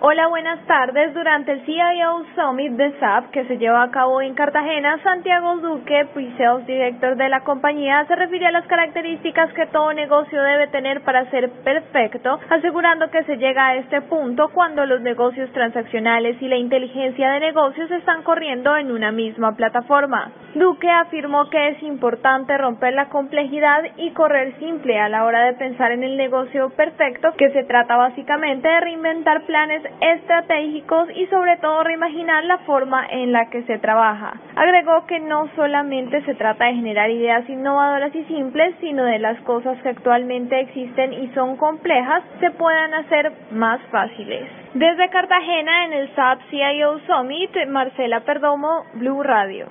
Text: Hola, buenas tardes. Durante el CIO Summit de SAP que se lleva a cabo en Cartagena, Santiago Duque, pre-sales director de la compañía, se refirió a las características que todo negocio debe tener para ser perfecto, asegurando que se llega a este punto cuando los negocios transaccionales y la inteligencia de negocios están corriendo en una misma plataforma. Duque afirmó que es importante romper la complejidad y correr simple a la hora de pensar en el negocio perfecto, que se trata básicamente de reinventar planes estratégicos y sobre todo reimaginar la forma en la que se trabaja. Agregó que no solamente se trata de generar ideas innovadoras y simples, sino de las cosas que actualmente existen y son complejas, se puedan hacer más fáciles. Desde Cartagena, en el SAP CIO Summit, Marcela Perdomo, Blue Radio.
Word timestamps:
Hola, 0.00 0.26
buenas 0.26 0.58
tardes. 0.66 1.14
Durante 1.14 1.52
el 1.52 1.64
CIO 1.64 2.24
Summit 2.34 2.72
de 2.72 2.98
SAP 2.98 3.30
que 3.30 3.44
se 3.44 3.58
lleva 3.58 3.84
a 3.84 3.90
cabo 3.92 4.20
en 4.20 4.34
Cartagena, 4.34 4.98
Santiago 5.02 5.56
Duque, 5.58 6.06
pre-sales 6.12 6.66
director 6.66 7.16
de 7.16 7.28
la 7.28 7.40
compañía, 7.40 8.04
se 8.06 8.16
refirió 8.16 8.48
a 8.48 8.50
las 8.50 8.66
características 8.66 9.52
que 9.52 9.66
todo 9.66 9.92
negocio 9.92 10.42
debe 10.42 10.66
tener 10.66 11.02
para 11.02 11.30
ser 11.30 11.48
perfecto, 11.62 12.40
asegurando 12.50 13.08
que 13.10 13.22
se 13.22 13.36
llega 13.36 13.68
a 13.68 13.76
este 13.76 14.02
punto 14.02 14.50
cuando 14.52 14.84
los 14.84 15.00
negocios 15.00 15.50
transaccionales 15.52 16.42
y 16.42 16.48
la 16.48 16.56
inteligencia 16.56 17.30
de 17.30 17.40
negocios 17.40 17.90
están 17.92 18.24
corriendo 18.24 18.76
en 18.76 18.90
una 18.90 19.12
misma 19.12 19.54
plataforma. 19.54 20.32
Duque 20.56 20.90
afirmó 20.90 21.48
que 21.50 21.68
es 21.68 21.82
importante 21.82 22.58
romper 22.58 22.94
la 22.94 23.08
complejidad 23.08 23.82
y 23.96 24.10
correr 24.10 24.56
simple 24.58 24.98
a 24.98 25.08
la 25.08 25.24
hora 25.24 25.44
de 25.44 25.54
pensar 25.54 25.92
en 25.92 26.04
el 26.04 26.16
negocio 26.16 26.70
perfecto, 26.70 27.32
que 27.36 27.50
se 27.50 27.64
trata 27.64 27.96
básicamente 27.96 28.68
de 28.68 28.80
reinventar 28.80 29.42
planes 29.46 29.83
estratégicos 30.00 31.08
y 31.14 31.26
sobre 31.26 31.56
todo 31.58 31.82
reimaginar 31.82 32.44
la 32.44 32.58
forma 32.58 33.06
en 33.10 33.32
la 33.32 33.50
que 33.50 33.62
se 33.64 33.78
trabaja. 33.78 34.34
Agregó 34.56 35.06
que 35.06 35.20
no 35.20 35.48
solamente 35.56 36.22
se 36.24 36.34
trata 36.34 36.66
de 36.66 36.74
generar 36.74 37.10
ideas 37.10 37.48
innovadoras 37.48 38.14
y 38.14 38.24
simples, 38.24 38.74
sino 38.80 39.04
de 39.04 39.18
las 39.18 39.40
cosas 39.42 39.80
que 39.82 39.90
actualmente 39.90 40.60
existen 40.60 41.12
y 41.12 41.28
son 41.34 41.56
complejas, 41.56 42.22
se 42.40 42.50
puedan 42.50 42.94
hacer 42.94 43.32
más 43.50 43.80
fáciles. 43.90 44.48
Desde 44.74 45.08
Cartagena, 45.08 45.84
en 45.84 45.92
el 45.92 46.14
SAP 46.14 46.40
CIO 46.50 46.98
Summit, 47.06 47.50
Marcela 47.68 48.20
Perdomo, 48.20 48.84
Blue 48.94 49.22
Radio. 49.22 49.66